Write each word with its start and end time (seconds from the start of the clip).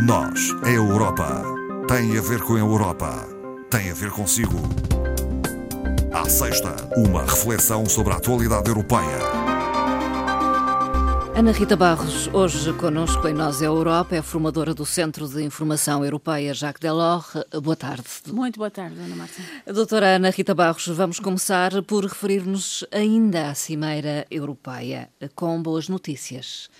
Nós, 0.00 0.54
a 0.62 0.70
Europa, 0.70 1.42
tem 1.88 2.16
a 2.16 2.20
ver 2.20 2.40
com 2.42 2.54
a 2.54 2.58
Europa, 2.60 3.26
tem 3.68 3.90
a 3.90 3.94
ver 3.94 4.12
consigo. 4.12 4.56
À 6.12 6.28
sexta, 6.28 6.76
uma 6.96 7.22
reflexão 7.22 7.84
sobre 7.84 8.12
a 8.12 8.16
atualidade 8.16 8.68
europeia. 8.68 9.18
Ana 11.34 11.50
Rita 11.50 11.74
Barros, 11.74 12.28
hoje 12.32 12.72
connosco 12.74 13.26
em 13.26 13.34
Nós 13.34 13.60
é 13.60 13.66
Europa, 13.66 14.14
é 14.14 14.22
formadora 14.22 14.72
do 14.72 14.86
Centro 14.86 15.26
de 15.26 15.42
Informação 15.42 16.04
Europeia 16.04 16.54
Jacques 16.54 16.80
Delors. 16.80 17.32
Boa 17.60 17.76
tarde. 17.76 18.04
Muito 18.28 18.56
boa 18.58 18.70
tarde, 18.70 19.00
Ana 19.00 19.16
Marta. 19.16 19.42
Doutora 19.66 20.14
Ana 20.14 20.30
Rita 20.30 20.54
Barros, 20.54 20.86
vamos 20.86 21.18
começar 21.18 21.82
por 21.82 22.04
referir-nos 22.04 22.84
ainda 22.92 23.50
à 23.50 23.54
Cimeira 23.54 24.24
Europeia, 24.30 25.10
com 25.34 25.60
boas 25.60 25.88
notícias. 25.88 26.70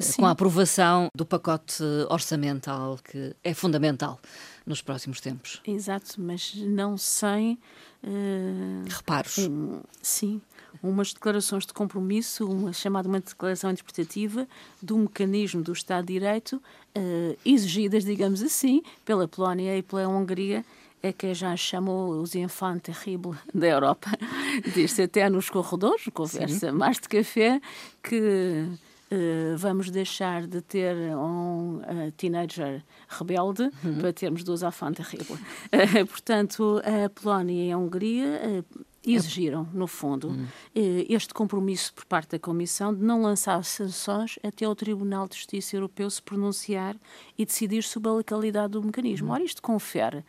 Sim. 0.00 0.22
com 0.22 0.26
a 0.26 0.30
aprovação 0.30 1.08
do 1.14 1.24
pacote 1.24 1.82
orçamental, 2.08 2.98
que 3.02 3.34
é 3.42 3.54
fundamental 3.54 4.20
nos 4.66 4.80
próximos 4.80 5.20
tempos. 5.20 5.60
Exato, 5.66 6.20
mas 6.20 6.54
não 6.54 6.96
sem. 6.96 7.58
Uh, 8.02 8.84
Reparos. 8.88 9.38
Um, 9.38 9.80
sim, 10.00 10.40
umas 10.82 11.12
declarações 11.12 11.64
de 11.64 11.72
compromisso, 11.72 12.46
uma 12.46 12.72
chamada 12.72 13.08
uma 13.08 13.20
declaração 13.20 13.70
interpretativa 13.70 14.46
do 14.80 14.96
mecanismo 14.98 15.62
do 15.62 15.72
Estado 15.72 16.06
de 16.06 16.14
Direito, 16.14 16.56
uh, 16.56 17.38
exigidas, 17.44 18.04
digamos 18.04 18.42
assim, 18.42 18.82
pela 19.04 19.28
Polónia 19.28 19.76
e 19.76 19.82
pela 19.82 20.08
Hungria 20.08 20.64
é 21.02 21.12
que 21.12 21.34
já 21.34 21.56
chamou 21.56 22.20
os 22.20 22.34
enfants 22.34 22.82
terribles 22.82 23.36
da 23.52 23.66
Europa, 23.66 24.10
diz-se 24.72 25.02
até 25.02 25.28
nos 25.28 25.50
corredores, 25.50 26.04
conversa 26.14 26.70
Sim. 26.70 26.76
mais 26.76 26.98
de 26.98 27.08
café, 27.08 27.60
que 28.02 28.68
Uh, 29.12 29.58
vamos 29.58 29.90
deixar 29.90 30.46
de 30.46 30.62
ter 30.62 30.96
um 31.14 31.80
uh, 31.80 32.10
teenager 32.16 32.82
rebelde 33.06 33.70
uhum. 33.84 33.98
para 33.98 34.10
termos 34.10 34.42
duas 34.42 34.62
enfants 34.62 34.96
terríveis. 34.96 35.38
Uh, 35.38 36.06
portanto, 36.08 36.80
a 36.82 37.10
Polónia 37.10 37.68
e 37.68 37.70
a 37.70 37.76
Hungria 37.76 38.64
exigiram, 39.04 39.68
no 39.74 39.86
fundo, 39.86 40.28
uhum. 40.28 40.46
este 40.74 41.34
compromisso 41.34 41.92
por 41.92 42.06
parte 42.06 42.30
da 42.30 42.38
Comissão 42.38 42.94
de 42.94 43.02
não 43.02 43.20
lançar 43.20 43.62
sanções 43.64 44.38
até 44.42 44.66
o 44.66 44.74
Tribunal 44.74 45.28
de 45.28 45.36
Justiça 45.36 45.76
Europeu 45.76 46.08
se 46.08 46.22
pronunciar 46.22 46.96
e 47.36 47.44
decidir 47.44 47.82
sobre 47.82 48.08
a 48.08 48.14
legalidade 48.14 48.72
do 48.72 48.82
mecanismo. 48.82 49.28
Uhum. 49.28 49.34
Ora, 49.34 49.44
isto 49.44 49.60
confere 49.60 50.24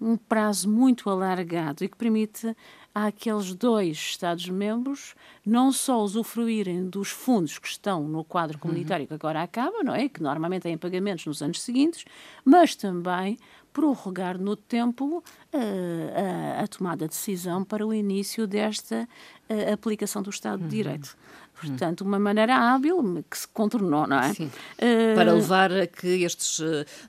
um 0.00 0.16
prazo 0.16 0.68
muito 0.68 1.08
alargado 1.08 1.84
e 1.84 1.88
que 1.88 1.96
permite 1.96 2.54
àqueles 2.94 3.54
dois 3.54 3.96
Estados-membros 3.96 5.14
não 5.44 5.70
só 5.70 6.02
usufruírem 6.02 6.88
dos 6.88 7.10
fundos 7.10 7.58
que 7.58 7.68
estão 7.68 8.06
no 8.08 8.24
quadro 8.24 8.58
comunitário 8.58 9.02
uhum. 9.04 9.08
que 9.08 9.14
agora 9.14 9.42
acaba, 9.42 9.82
não 9.82 9.94
é? 9.94 10.08
Que 10.08 10.22
normalmente 10.22 10.62
têm 10.62 10.78
pagamentos 10.78 11.26
nos 11.26 11.42
anos 11.42 11.60
seguintes, 11.60 12.04
mas 12.44 12.74
também 12.74 13.38
prorrogar 13.76 14.38
no 14.38 14.56
tempo 14.56 15.18
uh, 15.18 16.58
a, 16.58 16.62
a, 16.62 16.66
tomada 16.66 17.04
de 17.04 17.10
decisão 17.10 17.62
para 17.62 17.86
o 17.86 17.92
início 17.92 18.46
desta 18.46 19.06
uh, 19.50 19.72
aplicação 19.74 20.22
do 20.22 20.30
Estado 20.30 20.62
uhum. 20.62 20.68
de 20.68 20.76
Direito. 20.76 21.14
Portanto, 21.60 22.02
uma 22.02 22.18
maneira 22.18 22.54
hábil 22.54 23.24
que 23.30 23.38
se 23.38 23.48
contornou, 23.48 24.06
não 24.06 24.18
é? 24.18 24.34
Sim. 24.34 24.46
Uh, 24.46 25.14
Para 25.14 25.32
levar 25.32 25.72
a 25.72 25.86
que 25.86 26.22
estes 26.22 26.60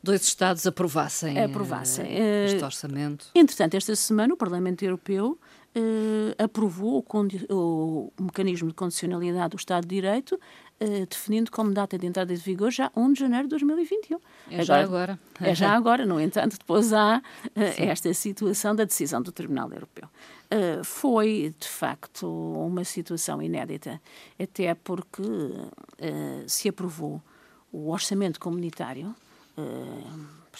dois 0.02 0.22
Estados 0.24 0.66
aprovassem, 0.66 1.44
aprovassem. 1.44 2.06
Uh, 2.06 2.46
este 2.46 2.64
orçamento. 2.64 3.28
Entretanto, 3.36 3.76
esta 3.76 3.96
semana 3.96 4.34
o 4.34 4.38
Parlamento 4.38 4.84
Europeu 4.84 5.38
aprovou 6.40 7.06
o, 7.08 8.12
o, 8.18 8.24
mecanismo 8.24 8.70
de 8.70 8.74
condicionalidade 8.74 9.50
do 9.50 9.58
Estado 9.58 9.84
de 9.84 9.94
Direito, 9.94 10.40
definindo 11.10 11.52
como 11.52 11.72
data 11.72 11.98
de 11.98 12.06
entrada 12.06 12.36
de 12.36 12.42
vigor 12.42 12.72
já 12.72 12.92
1 12.96 13.14
de 13.14 13.20
janeiro 13.20 13.44
de 13.46 13.50
2021. 13.52 14.20
É 14.52 14.64
já 14.64 14.82
agora. 14.82 15.20
É 15.42 15.56
já 15.56 15.72
agora, 15.76 16.06
no 16.06 16.20
entanto, 16.20 16.58
depois 16.58 16.94
há 16.94 17.18
uh, 17.18 17.52
esta 17.78 18.14
situação 18.14 18.76
da 18.76 18.84
decisão 18.84 19.22
do 19.22 19.32
Tribunal 19.32 19.72
Europeu. 19.72 20.08
foi, 20.84 21.54
de 21.60 21.68
facto, 21.68 22.28
uma 22.28 22.84
situação 22.84 23.42
inédita, 23.42 24.02
até 24.40 24.76
porque 24.76 25.24
se 26.48 26.70
aprovou 26.70 27.22
o 27.72 27.90
orçamento 27.90 28.40
comunitário 28.40 29.16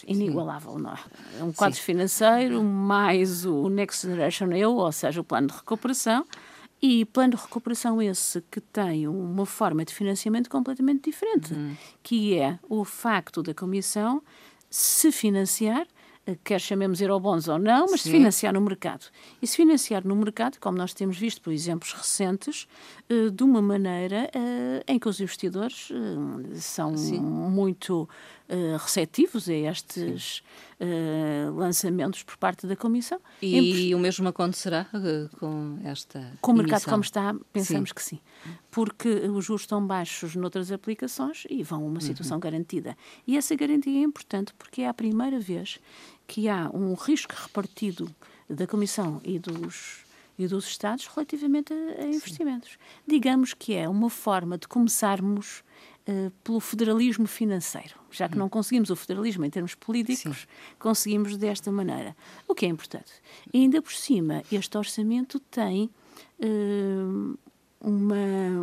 inigualável, 0.06 0.78
não 0.78 0.92
é? 0.92 0.98
é 1.40 1.44
um 1.44 1.52
quadro 1.52 1.76
Sim. 1.76 1.82
financeiro 1.82 2.62
mais 2.62 3.44
o 3.44 3.68
Next 3.68 4.06
Generation 4.06 4.52
EU, 4.52 4.76
ou 4.76 4.92
seja, 4.92 5.20
o 5.20 5.24
plano 5.24 5.48
de 5.48 5.54
recuperação, 5.54 6.24
e 6.80 7.04
plano 7.04 7.36
de 7.36 7.42
recuperação 7.42 8.00
esse 8.00 8.42
que 8.50 8.60
tem 8.60 9.08
uma 9.08 9.44
forma 9.44 9.84
de 9.84 9.94
financiamento 9.94 10.48
completamente 10.48 11.10
diferente, 11.10 11.52
uhum. 11.52 11.76
que 12.02 12.38
é 12.38 12.58
o 12.68 12.84
facto 12.84 13.42
da 13.42 13.52
Comissão 13.52 14.22
se 14.70 15.10
financiar 15.10 15.86
eh, 16.28 16.36
quer 16.44 16.60
chamemos 16.60 17.00
eurobonds 17.00 17.48
ou 17.48 17.58
não, 17.58 17.86
mas 17.90 18.02
Sim. 18.02 18.10
se 18.10 18.16
financiar 18.16 18.52
no 18.52 18.60
mercado. 18.60 19.06
E 19.40 19.46
se 19.46 19.56
financiar 19.56 20.06
no 20.06 20.14
mercado, 20.14 20.58
como 20.60 20.76
nós 20.76 20.92
temos 20.92 21.16
visto 21.16 21.40
por 21.40 21.52
exemplos 21.52 21.92
recentes, 21.92 22.68
eh, 23.08 23.30
de 23.30 23.42
uma 23.42 23.62
maneira 23.62 24.30
eh, 24.34 24.84
em 24.86 24.98
que 24.98 25.08
os 25.08 25.20
investidores 25.20 25.90
são 26.56 26.96
Sim. 26.96 27.20
muito 27.20 28.06
receptivos 28.80 29.48
a 29.48 29.52
estes 29.52 30.42
lançamentos 31.54 32.22
por 32.22 32.36
parte 32.36 32.66
da 32.66 32.74
Comissão. 32.74 33.20
E, 33.42 33.94
o 33.94 33.98
mesmo 33.98 34.28
acontecerá 34.28 34.86
com 35.38 35.78
esta 35.84 36.32
Com 36.40 36.52
o 36.52 36.56
mercado 36.56 36.84
como 36.84 37.02
está, 37.02 37.34
pensamos 37.52 37.90
sim. 37.90 37.94
que 37.94 38.02
sim. 38.02 38.20
Porque 38.70 39.08
os 39.08 39.44
juros 39.44 39.62
estão 39.62 39.84
baixos 39.86 40.34
noutras 40.34 40.72
aplicações 40.72 41.46
e 41.50 41.62
vão 41.62 41.82
a 41.82 41.86
uma 41.86 42.00
situação 42.00 42.36
uhum. 42.36 42.40
garantida. 42.40 42.96
E 43.26 43.36
essa 43.36 43.54
garantia 43.54 44.00
é 44.00 44.02
importante 44.02 44.54
porque 44.54 44.82
é 44.82 44.88
a 44.88 44.94
primeira 44.94 45.38
vez 45.38 45.78
que 46.26 46.48
há 46.48 46.70
um 46.72 46.94
risco 46.94 47.34
repartido 47.34 48.14
da 48.48 48.66
Comissão 48.66 49.20
e 49.24 49.38
dos, 49.38 50.04
e 50.38 50.46
dos 50.46 50.66
Estados 50.66 51.06
relativamente 51.06 51.72
a, 51.72 52.02
a 52.02 52.06
investimentos. 52.06 52.70
Sim. 52.70 52.76
Digamos 53.06 53.52
que 53.52 53.74
é 53.74 53.88
uma 53.88 54.08
forma 54.08 54.56
de 54.56 54.68
começarmos 54.68 55.62
uh, 56.08 56.30
pelo 56.42 56.60
federalismo 56.60 57.26
financeiro. 57.26 57.94
Já 58.10 58.28
que 58.28 58.34
hum. 58.34 58.38
não 58.38 58.48
conseguimos 58.48 58.90
o 58.90 58.96
federalismo 58.96 59.44
em 59.44 59.50
termos 59.50 59.74
políticos, 59.74 60.40
Sim. 60.40 60.76
conseguimos 60.78 61.36
desta 61.36 61.70
maneira. 61.70 62.16
O 62.46 62.54
que 62.54 62.66
é 62.66 62.68
importante. 62.68 63.12
E 63.52 63.58
ainda 63.58 63.82
por 63.82 63.92
cima, 63.92 64.42
este 64.50 64.76
orçamento 64.78 65.38
tem 65.38 65.90
uh, 66.40 67.38
uma, 67.80 68.16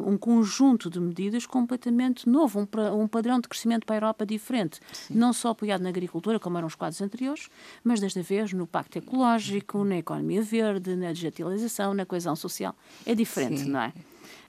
um 0.05 0.17
conjunto 0.17 0.89
de 0.89 0.99
medidas 0.99 1.45
completamente 1.45 2.27
novo, 2.27 2.59
um, 2.59 3.01
um, 3.01 3.07
padrão 3.07 3.39
de 3.39 3.47
crescimento 3.47 3.85
para 3.85 3.95
a 3.95 3.97
Europa 3.97 4.25
diferente, 4.25 4.79
Sim. 4.91 5.15
não 5.15 5.31
só 5.31 5.49
apoiado 5.49 5.81
na 5.81 5.89
agricultura, 5.89 6.39
como 6.39 6.57
eram 6.57 6.67
os 6.67 6.75
quadros 6.75 7.01
anteriores, 7.01 7.49
mas 7.83 7.99
desta 7.99 8.21
vez 8.21 8.51
no 8.51 8.67
Pacto 8.67 8.97
Ecológico, 8.97 9.83
na 9.83 9.97
economia 9.97 10.41
verde, 10.41 10.95
na 10.95 11.13
digitalização, 11.13 11.93
na 11.93 12.05
coesão 12.05 12.35
social. 12.35 12.75
É 13.05 13.15
diferente, 13.15 13.61
Sim. 13.61 13.69
não 13.69 13.81
é? 13.81 13.93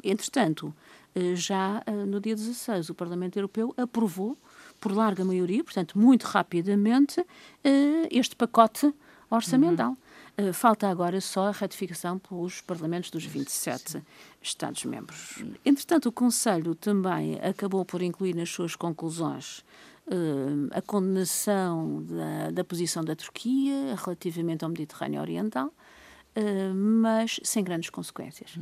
Entretanto, 0.03 0.75
eh, 1.06 1.06
já 1.35 1.83
eh, 1.87 1.91
no 1.91 2.21
dia 2.21 2.35
16, 2.35 2.91
o 2.91 2.95
Parlamento 2.95 3.37
Europeu 3.37 3.75
aprovou, 3.77 4.37
por 4.81 4.93
larga 4.93 5.25
maioria, 5.25 5.65
portanto, 5.65 5.99
muito 5.99 6.25
rapidamente, 6.25 7.25
eh, 7.65 8.09
este 8.11 8.37
pacote 8.37 8.93
orçamental. 9.31 9.91
Uhum. 9.91 9.97
Eh, 10.37 10.53
falta 10.53 10.89
agora 10.89 11.21
só 11.21 11.49
a 11.49 11.51
ratificação 11.51 12.19
pelos 12.19 12.61
parlamentos 12.61 13.11
dos 13.11 13.25
27 13.25 14.03
Estados-membros. 14.43 15.43
Entretanto, 15.65 16.11
o 16.11 16.13
Conselho 16.13 16.75
também 16.75 17.37
acabou 17.41 17.85
por 17.85 18.03
incluir 18.03 18.35
nas 18.35 18.51
suas 18.51 18.77
conclusões 18.77 19.65
uh, 20.07 20.69
a 20.71 20.83
condenação 20.83 22.03
da, 22.03 22.51
da, 22.51 22.65
posição 22.65 23.03
da 23.03 23.17
Turquia 23.17 23.97
relativamente 23.97 24.63
ao 24.63 24.69
Mediterrâneo 24.69 25.21
Oriental, 25.21 25.69
uh, 25.69 26.75
mas 26.75 27.41
sem 27.43 27.65
grandes 27.65 27.91
consequências. 27.91 28.59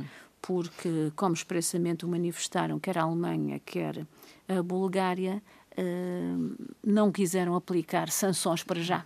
Porque, 0.47 1.11
como 1.15 1.33
expressamente 1.33 2.05
o 2.05 2.07
manifestaram 2.07 2.79
quer 2.79 2.97
a 2.97 3.03
Alemanha, 3.03 3.59
quer 3.65 4.05
a 4.47 4.61
Bulgária, 4.61 5.41
uh, 5.77 6.55
não 6.85 7.11
quiseram 7.11 7.55
aplicar 7.55 8.09
sanções 8.09 8.63
para 8.63 8.81
já 8.81 9.05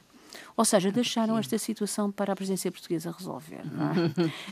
ou 0.55 0.65
seja, 0.65 0.91
deixaram 0.91 1.37
esta 1.37 1.57
situação 1.57 2.11
para 2.11 2.33
a 2.33 2.35
presidência 2.35 2.71
portuguesa 2.71 3.11
resolver. 3.17 3.61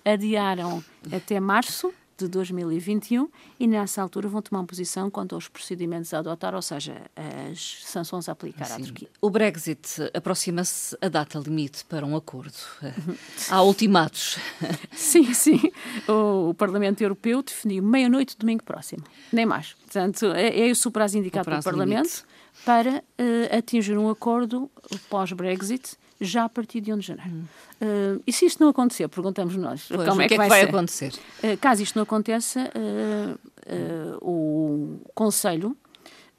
É? 0.04 0.12
Adiaram 0.14 0.84
até 1.12 1.40
março 1.40 1.94
de 2.18 2.28
2021 2.28 3.30
e 3.60 3.68
nessa 3.68 4.02
altura 4.02 4.28
vão 4.28 4.42
tomar 4.42 4.62
uma 4.62 4.68
posição 4.68 5.10
quanto 5.10 5.36
aos 5.36 5.48
procedimentos 5.48 6.14
a 6.14 6.20
adotar, 6.20 6.56
ou 6.56 6.62
seja, 6.62 7.02
as 7.16 7.84
sanções 7.86 8.28
a 8.28 8.32
aplicar 8.32 8.66
Sim. 8.66 8.74
à 8.82 8.86
Turquia. 8.86 9.10
O 9.22 9.30
Brexit 9.30 9.80
aproxima-se 10.14 10.98
a 11.02 11.10
data 11.10 11.40
limite 11.40 11.86
para 11.86 12.06
um 12.06 12.16
acordo. 12.16 12.58
Há 13.50 13.62
ultimatos. 13.62 14.38
Sim, 14.92 15.34
sim. 15.34 15.72
O, 16.08 16.50
o 16.50 16.54
Parlamento 16.54 17.02
Europeu 17.02 17.42
definiu 17.42 17.84
meia-noite 17.84 18.38
domingo 18.38 18.64
próximo, 18.64 19.04
nem 19.32 19.46
mais. 19.46 19.74
Portanto, 19.74 20.26
é, 20.34 20.70
é 20.70 20.72
o 20.72 20.92
prazo 20.92 21.18
indicado 21.18 21.44
o 21.44 21.46
prazo 21.46 21.64
pelo 21.64 21.78
Parlamento. 21.78 22.06
Limite 22.06 22.38
para 22.66 23.04
uh, 23.20 23.58
atingir 23.58 23.98
um 23.98 24.10
acordo 24.10 24.70
pós-Brexit 25.10 25.98
já 26.20 26.46
a 26.46 26.50
partir 26.50 26.82
de 26.82 26.94
1 26.94 26.98
de 26.98 27.08
janeiro. 27.08 27.32
Hum. 27.32 27.44
Uh, 27.82 28.24
e 28.26 28.34
se 28.34 28.46
isto 28.46 28.62
não 28.62 28.70
acontecer, 28.70 29.08
perguntamos 29.08 29.56
nós, 29.56 29.86
pois, 29.88 30.08
como 30.08 30.22
é 30.22 30.28
que, 30.28 30.34
é 30.34 30.38
que 30.38 30.48
vai, 30.48 30.62
acontecer? 30.64 31.14
Uh, 31.44 31.58
caso 31.60 31.84
isto 31.84 31.96
não 31.96 32.04
aconteça, 32.04 32.72
o 34.22 35.00
Conselho 35.14 35.76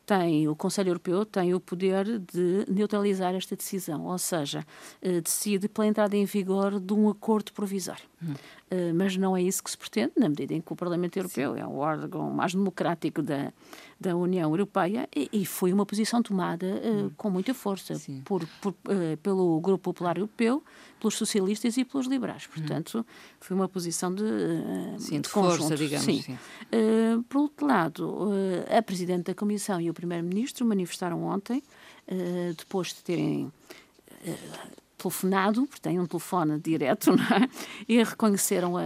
tem, 0.08 0.48
o 0.48 0.56
Conselho 0.56 0.88
Europeu 0.88 1.26
tem 1.26 1.52
o 1.52 1.60
poder 1.60 2.18
de 2.18 2.64
neutralizar 2.66 3.34
esta 3.34 3.54
decisão, 3.54 4.06
ou 4.06 4.16
seja, 4.16 4.66
uh, 5.02 5.20
decide 5.20 5.68
pela 5.68 5.86
entrada 5.86 6.16
em 6.16 6.24
vigor 6.24 6.80
de 6.80 6.94
um 6.94 7.10
acordo 7.10 7.52
provisório. 7.52 8.04
Hum. 8.22 8.32
Uh, 8.32 8.94
mas 8.94 9.16
não 9.16 9.36
é 9.36 9.42
isso 9.42 9.62
que 9.62 9.70
se 9.70 9.78
pretende, 9.78 10.12
na 10.16 10.28
medida 10.28 10.52
em 10.52 10.60
que 10.60 10.72
o 10.72 10.76
Parlamento 10.76 11.16
Europeu 11.16 11.54
Sim. 11.54 11.60
é 11.60 11.66
o 11.66 11.76
órgão 11.76 12.30
mais 12.30 12.52
democrático 12.54 13.22
da, 13.22 13.52
da 13.98 14.16
União 14.16 14.50
Europeia 14.50 15.08
e, 15.14 15.28
e 15.32 15.46
foi 15.46 15.72
uma 15.72 15.86
posição 15.86 16.22
tomada 16.22 16.66
uh, 16.66 17.06
hum. 17.06 17.10
com 17.16 17.30
muita 17.30 17.54
força 17.54 17.94
por, 18.24 18.46
por, 18.60 18.74
pelo 19.22 19.60
Grupo 19.60 19.84
Popular 19.84 20.18
Europeu, 20.18 20.62
pelos 21.00 21.16
socialistas 21.16 21.76
e 21.76 21.84
pelos 21.84 22.06
liberais. 22.06 22.46
Hum. 22.46 22.58
Portanto, 22.58 22.98
hum. 22.98 23.04
foi 23.40 23.56
uma 23.56 23.68
posição 23.68 24.14
de, 24.14 24.24
sim, 24.98 25.20
de 25.20 25.28
força, 25.28 25.76
digamos. 25.76 26.04
Sim. 26.04 26.22
sim. 26.22 26.38
por 27.28 27.42
outro 27.42 27.66
lado, 27.66 28.30
a 28.76 28.82
Presidente 28.82 29.26
da 29.26 29.34
Comissão 29.34 29.80
e 29.80 29.88
o 29.88 29.94
Primeiro-Ministro 29.94 30.66
manifestaram 30.66 31.24
ontem, 31.24 31.62
depois 32.56 32.88
de 32.88 33.02
terem 33.02 33.52
telefonado, 34.98 35.66
porque 35.66 35.80
têm 35.80 36.00
um 36.00 36.06
telefone 36.06 36.58
direto, 36.58 37.12
é? 37.32 37.48
e 37.88 38.02
reconheceram 38.02 38.76
a, 38.76 38.82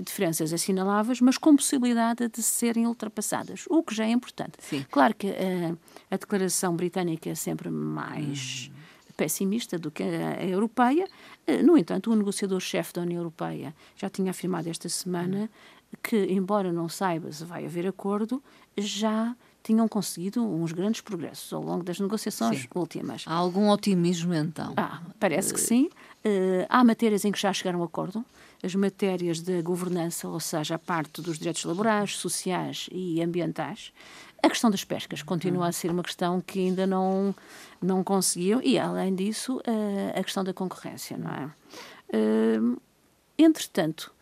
diferenças 0.00 0.52
assinaláveis, 0.52 1.20
mas 1.20 1.36
com 1.36 1.56
possibilidade 1.56 2.28
de 2.28 2.42
serem 2.42 2.86
ultrapassadas, 2.86 3.64
o 3.68 3.82
que 3.82 3.94
já 3.94 4.04
é 4.06 4.10
importante. 4.10 4.52
Sim. 4.60 4.86
Claro 4.90 5.14
que 5.14 5.26
a, 5.26 6.14
a 6.14 6.16
declaração 6.16 6.76
britânica 6.76 7.28
é 7.28 7.34
sempre 7.34 7.70
mais 7.70 8.70
hum. 8.70 9.12
pessimista 9.16 9.76
do 9.76 9.90
que 9.90 10.04
a, 10.04 10.38
a, 10.38 10.44
europeia. 10.46 11.08
Eh, 11.44 11.62
no 11.62 11.76
entanto, 11.76 12.12
o 12.12 12.14
negociador-chefe 12.14 12.92
da 12.92 13.02
União 13.02 13.18
Europeia 13.18 13.74
já 13.96 14.08
tinha 14.08 14.30
afirmado 14.30 14.68
esta 14.68 14.88
semana 14.88 15.50
hum. 15.92 15.96
que, 16.00 16.16
embora 16.26 16.72
não 16.72 16.88
saiba 16.88 17.32
se 17.32 17.44
vai 17.44 17.66
haver 17.66 17.88
acordo, 17.88 18.40
já 18.78 19.34
tinham 19.62 19.86
conseguido 19.88 20.42
uns 20.42 20.72
grandes 20.72 21.00
progressos 21.00 21.52
ao 21.52 21.62
longo 21.62 21.82
das 21.82 22.00
negociações 22.00 22.62
sim. 22.62 22.68
últimas. 22.74 23.24
Há 23.26 23.34
algum 23.34 23.68
otimismo 23.70 24.34
então? 24.34 24.72
Ah, 24.76 25.00
parece 25.18 25.52
que 25.52 25.60
sim. 25.60 25.88
Uh, 26.24 26.66
há 26.68 26.84
matérias 26.84 27.24
em 27.24 27.32
que 27.32 27.40
já 27.40 27.52
chegaram 27.52 27.82
a 27.82 27.84
acordo. 27.84 28.24
As 28.62 28.74
matérias 28.74 29.40
da 29.40 29.60
governança, 29.62 30.28
ou 30.28 30.38
seja, 30.38 30.74
a 30.74 30.78
parte 30.78 31.22
dos 31.22 31.38
direitos 31.38 31.64
laborais, 31.64 32.16
sociais 32.16 32.88
e 32.92 33.22
ambientais. 33.22 33.92
A 34.42 34.48
questão 34.48 34.70
das 34.70 34.84
pescas 34.84 35.22
continua 35.22 35.68
a 35.68 35.72
ser 35.72 35.90
uma 35.90 36.02
questão 36.02 36.40
que 36.40 36.58
ainda 36.58 36.86
não, 36.86 37.34
não 37.80 38.04
conseguiu. 38.04 38.60
E, 38.62 38.78
além 38.78 39.14
disso, 39.14 39.58
uh, 39.58 40.18
a 40.18 40.22
questão 40.22 40.44
da 40.44 40.52
concorrência, 40.52 41.16
não 41.16 41.30
é? 41.30 41.50
Uh, 42.16 42.80
entretanto, 43.38 44.12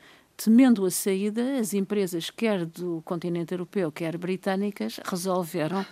temendo 0.42 0.86
a 0.86 0.90
saída, 0.90 1.58
as 1.58 1.74
empresas, 1.74 2.30
quer 2.30 2.64
do 2.64 3.02
continente 3.04 3.52
europeu, 3.52 3.90
quer 3.90 4.16
britânicas, 4.16 5.00
resolveram 5.04 5.84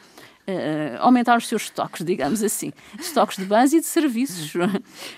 Uh, 0.49 0.95
aumentar 1.01 1.37
os 1.37 1.49
seus 1.49 1.63
estoques, 1.63 2.05
digamos 2.07 2.41
assim. 2.41 2.73
Estoques 3.01 3.37
de 3.37 3.45
base 3.45 3.79
e 3.79 3.81
de 3.81 3.87
serviços. 3.87 4.53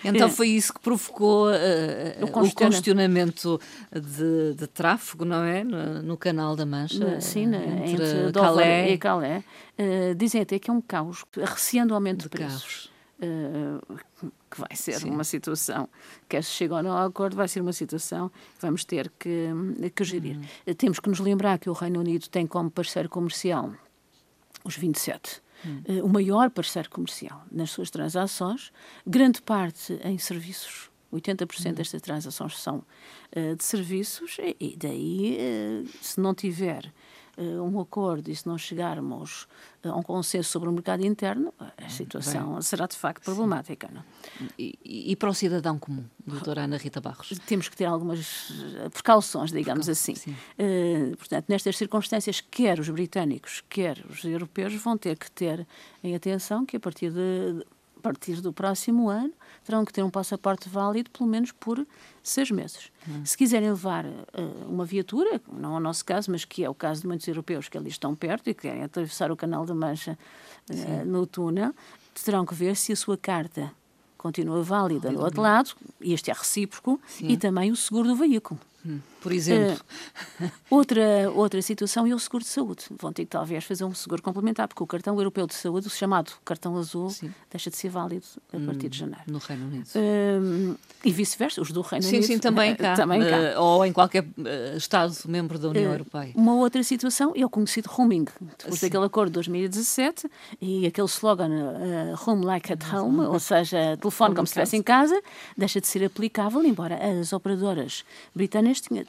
Então 0.03 0.27
é. 0.27 0.31
foi 0.31 0.49
isso 0.49 0.73
que 0.73 0.81
provocou 0.81 1.51
uh, 1.51 2.25
o, 2.25 2.31
congestionamento 2.31 3.61
de, 3.93 4.55
de, 4.55 4.67
tráfego, 4.67 5.27
não 5.27 5.45
é? 5.45 5.63
No, 5.63 6.03
no 6.03 6.17
Canal 6.17 6.57
da 6.57 6.65
Mancha. 6.65 7.21
Sim, 7.21 7.55
entre, 7.55 7.91
entre 7.91 8.33
Calais 8.33 8.91
e 8.91 8.97
Calais. 8.97 9.45
Uh, 9.79 10.15
dizem 10.15 10.41
até 10.41 10.59
que 10.59 10.71
é 10.71 10.73
um 10.73 10.81
caos, 10.81 11.27
receando 11.37 11.93
o 11.93 11.95
aumento 11.95 12.21
de, 12.21 12.23
de 12.23 12.31
preços. 12.31 12.91
Uh, 13.21 13.99
que 14.49 14.61
vai 14.61 14.77
ser 14.77 15.01
Sim. 15.01 15.11
uma 15.11 15.25
situação, 15.25 15.89
quer 16.29 16.45
se 16.45 16.51
chega 16.51 16.77
ou 16.77 16.83
não 16.85 16.93
ao 16.93 17.09
acordo, 17.09 17.35
vai 17.35 17.49
ser 17.49 17.61
uma 17.61 17.73
situação 17.73 18.29
que 18.29 18.63
vamos 18.63 18.85
ter 18.85 19.11
que, 19.19 19.49
que 19.95 20.05
gerir. 20.05 20.37
Uhum. 20.37 20.75
Temos 20.75 21.01
que 21.01 21.09
nos 21.09 21.19
lembrar 21.19 21.59
que 21.59 21.69
o 21.69 21.73
Reino 21.73 21.99
Unido 21.99 22.29
tem 22.29 22.47
como 22.47 22.71
parceiro 22.71 23.09
comercial 23.09 23.75
os 24.65 24.77
27. 24.77 25.43
Uhum. 25.65 25.83
Uh, 25.89 26.07
o 26.07 26.09
maior 26.09 26.49
parceiro 26.51 26.89
comercial 26.89 27.43
nas 27.51 27.71
suas 27.71 27.91
transações, 27.91 28.73
grande 29.05 29.43
parte 29.43 29.99
em 30.05 30.17
serviços. 30.17 30.89
80% 31.13 31.67
uhum. 31.67 31.73
destas 31.73 32.01
transações 32.01 32.57
são 32.57 32.85
uh, 33.37 33.57
de 33.57 33.65
serviços, 33.65 34.37
e, 34.39 34.57
e 34.61 34.77
daí, 34.77 35.85
se 36.01 36.21
não 36.21 36.35
tiver 36.35 36.93
um 37.39 37.81
acordo 37.81 38.29
e 38.31 38.37
se 38.37 38.47
não 38.47 38.59
chegarmos 38.59 39.47
a 39.83 39.95
um 39.95 40.03
consenso 40.03 40.51
sobre 40.51 40.69
o 40.69 40.73
mercado 40.73 41.07
interno, 41.07 41.55
a 41.59 41.89
situação 41.89 42.55
Bem, 42.55 42.63
será 42.63 42.87
de 42.87 42.97
facto 42.97 43.23
problemática. 43.25 43.89
Não? 43.93 44.03
E, 44.59 44.79
e, 44.85 45.17
para 45.17 45.31
o 45.31 45.35
cidadão 45.35 45.79
comum, 45.79 46.05
doutora 46.27 46.63
Ana 46.63 46.77
Rita 46.77 47.01
Barros? 47.01 47.39
Temos 47.47 47.69
que 47.69 47.77
ter 47.77 47.85
algumas 47.85 48.53
eh, 48.77 48.89
precauções, 48.89 49.53
digamos 49.53 49.89
assim. 49.89 50.15
Uh, 50.59 51.17
portanto, 51.17 51.47
nestas 51.49 51.77
circunstâncias, 51.77 52.41
quer 52.41 52.81
os 52.81 52.89
britânicos, 52.89 53.63
quer 53.69 54.05
os 54.11 54.25
europeus 54.25 54.75
vão 54.75 54.99
ter 54.99 55.17
que 55.17 55.31
ter 55.31 55.67
em 56.03 56.15
atenção 56.15 56.67
que 56.67 56.77
a 56.77 56.81
partir 56.81 57.13
de 57.13 57.65
a 57.99 58.01
partir 58.01 58.41
do 58.41 58.53
próximo 58.53 59.09
ano, 59.11 59.33
terão 59.65 59.85
que 59.85 59.93
ter 59.93 60.03
um 60.03 60.11
passaporte 60.11 60.69
válido 60.69 61.11
pelo 61.11 61.29
menos 61.29 61.51
por 61.53 61.85
seis 62.23 62.51
meses. 62.51 62.91
Hum. 63.09 63.25
Se 63.25 63.37
quiserem 63.37 63.69
levar 63.69 64.07
uh, 64.07 64.67
uma 64.69 64.85
viatura, 64.85 65.41
não 65.53 65.75
é 65.75 65.77
o 65.79 65.81
nosso 65.81 66.05
caso, 66.05 66.31
mas 66.31 66.45
que 66.45 66.65
é 66.65 66.71
o 66.71 66.75
caso 66.75 67.03
de 67.03 67.09
muitos 67.09 67.27
europeus 67.27 67.69
que 67.69 67.77
ali 67.77 67.89
estão 67.89 68.15
perto 68.15 68.49
e 68.49 68.55
que 68.55 68.63
querem 68.63 68.85
atravessar 68.85 69.31
o 69.31 69.37
Canal 69.37 69.67
da 69.67 69.75
Mancha 69.75 70.17
uh, 70.71 71.05
no 71.05 71.27
túnel, 71.27 71.75
terão 72.25 72.47
que 72.47 72.55
ver 72.55 72.77
se 72.77 72.93
a 72.93 72.97
sua 72.97 73.17
carta 73.17 73.71
continua 74.17 74.63
válida 74.63 75.13
no 75.13 75.23
outro 75.23 75.41
lado, 75.41 75.71
e 76.01 76.13
este 76.13 76.31
é 76.31 76.35
recíproco, 76.35 77.01
Sim. 77.07 77.29
e 77.29 77.37
também 77.37 77.71
o 77.71 77.77
seguro 77.77 78.09
do 78.09 78.17
veículo. 78.17 78.59
Hum, 78.85 79.01
por 79.21 79.33
exemplo. 79.33 79.81
Uh, 80.41 80.51
outra, 80.71 81.31
outra 81.35 81.63
situação 81.63 82.07
é 82.07 82.15
o 82.15 82.19
seguro 82.19 82.45
de 82.45 82.51
saúde. 82.51 82.85
Vão 82.99 83.13
ter 83.13 83.25
que 83.25 83.31
talvez 83.31 83.65
fazer 83.65 83.85
um 83.85 83.95
seguro 83.95 84.23
complementar, 84.23 84.69
porque 84.69 84.83
o 84.83 84.87
cartão 84.87 85.17
europeu 85.17 85.47
de 85.47 85.55
saúde, 85.55 85.87
o 85.87 85.91
chamado 85.91 86.33
cartão 86.45 86.77
azul, 86.77 87.11
Sim. 87.11 87.33
deixa 87.51 87.71
de 87.71 87.77
ser 87.77 87.89
válido 87.89 88.27
a 88.53 88.59
partir 88.61 88.89
de 88.89 88.97
hum, 88.97 89.07
janeiro. 89.07 89.23
No 89.27 89.39
Reino 89.39 89.67
Unido. 89.67 89.89
Uh, 89.95 90.79
e 91.05 91.13
vice-versa, 91.13 91.61
os 91.61 91.71
do 91.71 91.81
Reino 91.81 92.05
sim, 92.05 92.17
Unido. 92.17 92.27
Sim, 92.27 92.39
também 92.39 92.75
cá. 92.77 92.95
também 92.95 93.21
cá. 93.21 93.59
Uh, 93.59 93.63
ou 93.63 93.87
em 93.87 93.93
qualquer 93.93 94.25
Estado 94.77 95.15
membro 95.27 95.59
da 95.59 95.69
União 95.69 95.93
Europeia. 95.93 96.33
Uma 96.35 96.55
outra 96.55 96.83
situação 96.83 97.33
é 97.35 97.45
o 97.45 97.51
conhecido 97.51 97.89
roaming. 97.89 98.27
Depois 98.41 98.81
sim. 98.81 98.87
daquele 98.87 99.05
acordo 99.05 99.31
de 99.31 99.35
2017 99.35 100.31
e 100.61 100.87
aquele 100.87 101.07
slogan 101.07 101.49
Home 102.27 102.45
like 102.45 102.73
at 102.73 102.93
home, 102.93 103.21
ou 103.21 103.41
seja, 103.41 103.97
telefone 103.97 104.29
como, 104.29 104.37
como 104.37 104.47
se 104.47 104.51
estivesse 104.53 104.77
em 104.77 104.83
casa, 104.83 105.21
deixa 105.57 105.81
de 105.81 105.87
ser 105.87 106.05
aplicável, 106.05 106.65
embora 106.65 106.99
as 107.21 107.33
operadoras 107.33 108.05
britânicas 108.35 108.59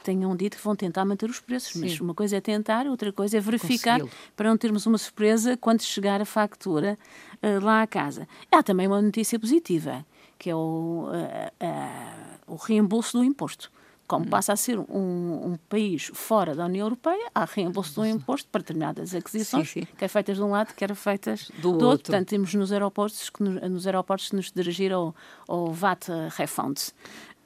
tenham 0.02 0.34
dito 0.36 0.56
que 0.56 0.64
vão 0.64 0.76
tentar 0.76 1.04
manter 1.04 1.28
os 1.28 1.40
preços, 1.40 1.72
Sim. 1.72 1.80
mas 1.80 2.00
uma 2.00 2.14
coisa 2.14 2.36
é 2.36 2.40
tentar, 2.40 2.86
outra 2.86 3.12
coisa 3.12 3.36
é 3.36 3.40
verificar 3.40 4.00
para 4.36 4.48
não 4.48 4.56
termos 4.56 4.86
uma 4.86 4.98
surpresa 4.98 5.56
quando 5.56 5.82
chegar 5.82 6.20
a 6.20 6.24
factura 6.24 6.98
uh, 7.42 7.64
lá 7.64 7.82
à 7.82 7.86
casa. 7.86 8.26
Há 8.50 8.62
também 8.62 8.86
uma 8.86 9.00
notícia 9.00 9.38
positiva, 9.38 10.04
que 10.38 10.50
é 10.50 10.54
o, 10.54 11.08
uh, 11.08 11.64
uh, 11.64 12.54
o 12.54 12.56
reembolso 12.56 13.18
do 13.18 13.24
imposto 13.24 13.70
como 14.10 14.26
hum. 14.26 14.28
passa 14.28 14.52
a 14.52 14.56
ser 14.56 14.76
um, 14.76 14.82
um, 14.88 15.58
país 15.68 16.10
fora 16.12 16.52
da 16.52 16.64
União 16.64 16.84
Europeia, 16.84 17.30
há 17.32 17.44
reembolso 17.44 17.94
do 17.94 18.04
imposto 18.04 18.48
para 18.50 18.60
determinadas 18.60 19.14
aquisições, 19.14 19.70
sim, 19.70 19.82
sim. 19.82 19.88
quer 19.96 20.08
feitas 20.08 20.36
de 20.36 20.42
um 20.42 20.50
lado, 20.50 20.74
quer 20.74 20.92
feitas 20.96 21.48
do, 21.58 21.60
do 21.60 21.68
outro. 21.68 21.86
outro. 21.86 22.04
Portanto, 22.10 22.28
temos 22.28 22.52
nos 22.52 22.72
aeroportos 22.72 23.30
que 23.30 23.40
nos, 23.40 23.70
nos 23.70 23.86
aeroportos 23.86 24.30
que 24.30 24.34
nos 24.34 24.50
dirigir 24.50 24.92
ao, 24.92 25.14
ao 25.46 25.72
VAT 25.72 26.08
refund. 26.36 26.76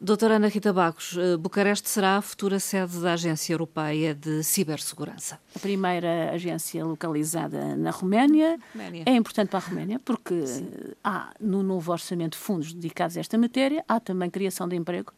Doutora 0.05 0.37
Ana 0.37 0.49
Rita 0.49 0.71
Bagos, 0.71 1.17
eh, 1.17 1.35
Bucareste 1.39 1.89
será 1.89 2.19
a 2.19 2.21
futura 2.21 2.61
sede 2.61 2.99
da 3.01 3.15
Agência 3.15 3.55
Europeia 3.55 4.15
de 4.15 4.45
Cibersegurança. 4.45 5.41
A 5.57 5.59
primeira 5.59 6.31
agência 6.33 6.85
localizada 6.85 7.75
na 7.75 7.91
Roménia. 7.91 8.59
Roménia. 8.75 9.05
É 9.07 9.13
importante 9.17 9.49
para 9.49 9.61
a 9.61 9.63
Roménia 9.67 9.99
porque 10.05 10.47
Sim. 10.47 10.69
há 11.03 11.33
no 11.41 11.63
novo 11.63 11.91
orçamento 11.91 12.37
fundos 12.37 12.75
dedicados 12.75 13.17
a 13.17 13.21
esta 13.21 13.39
matéria, 13.39 13.83
há 13.89 13.99
também 13.99 14.29
criação 14.29 14.69
de 14.69 14.77
emprego. 14.77 15.11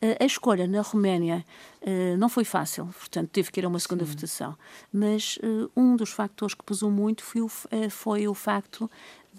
Eh, 0.00 0.16
a 0.18 0.24
escolha 0.24 0.66
na 0.66 0.80
Roménia 0.80 1.44
eh, 1.82 2.16
não 2.16 2.30
foi 2.30 2.44
fácil, 2.44 2.86
portanto 2.98 3.28
teve 3.28 3.50
que 3.52 3.60
ir 3.60 3.66
a 3.66 3.68
uma 3.68 3.78
segunda 3.78 4.06
Sim. 4.06 4.12
votação, 4.12 4.56
mas 4.90 5.38
um 5.76 5.94
dos 5.96 6.12
fatores 6.12 6.54
que 6.54 6.64
pesou 6.64 6.90
muito 6.90 7.22
foi 7.22 7.42
o, 7.42 7.48
foi 7.90 8.26
o 8.26 8.32
facto 8.32 8.90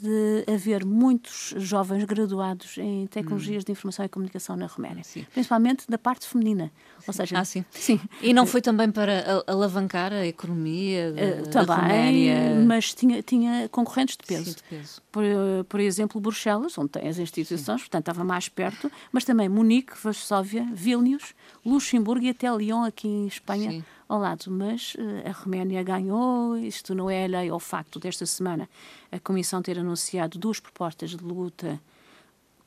de 0.01 0.43
haver 0.51 0.83
muitos 0.83 1.53
jovens 1.57 2.03
graduados 2.05 2.77
em 2.79 3.05
tecnologias 3.05 3.61
hum. 3.61 3.65
de 3.67 3.71
informação 3.71 4.03
e 4.03 4.09
comunicação 4.09 4.55
na 4.55 4.65
Roménia, 4.65 5.03
sim. 5.03 5.23
principalmente 5.31 5.85
da 5.87 5.97
parte 5.97 6.27
feminina. 6.27 6.71
Ou 7.07 7.13
seja, 7.13 7.39
ah, 7.39 7.45
sim. 7.45 7.63
sim. 7.69 7.99
E 8.21 8.33
não 8.33 8.47
foi 8.47 8.61
também 8.61 8.91
para 8.91 9.43
alavancar 9.45 10.11
a 10.11 10.25
economia 10.25 11.11
da, 11.11 11.21
uh, 11.21 11.49
também, 11.49 11.65
da 11.65 11.75
Roménia? 11.75 12.65
mas 12.65 12.93
tinha, 12.93 13.21
tinha 13.21 13.69
concorrentes 13.69 14.17
de 14.17 14.25
peso. 14.25 14.45
Sim, 14.45 14.55
de 14.55 14.63
peso. 14.63 15.01
Por, 15.11 15.23
por, 15.69 15.79
exemplo, 15.79 16.19
Bruxelas, 16.19 16.77
onde 16.77 16.89
tem 16.89 17.07
as 17.07 17.19
instituições, 17.19 17.81
portanto 17.81 18.01
estava 18.01 18.23
mais 18.23 18.49
perto, 18.49 18.91
mas 19.11 19.23
também 19.23 19.47
Munique, 19.47 19.93
Varsóvia, 20.01 20.67
Vilnius, 20.73 21.35
Luxemburgo 21.63 22.25
e 22.25 22.29
até 22.29 22.49
Lyon, 22.51 22.83
aqui 22.83 23.07
em 23.07 23.27
Espanha. 23.27 23.83
Ao 24.11 24.19
lado, 24.19 24.51
mas 24.51 24.93
uh, 24.95 25.29
a 25.29 25.31
Roménia 25.31 25.81
ganhou. 25.83 26.57
Isto 26.57 26.93
não 26.93 27.09
é 27.09 27.25
lei 27.29 27.47
ao 27.47 27.61
facto 27.61 27.97
desta 27.97 28.25
semana 28.25 28.69
a 29.09 29.17
Comissão 29.17 29.61
ter 29.61 29.79
anunciado 29.79 30.37
duas 30.37 30.59
propostas 30.59 31.11
de 31.11 31.23
luta 31.23 31.79